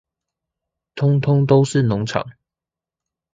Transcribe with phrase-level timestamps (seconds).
[0.95, 2.31] 通通都是農場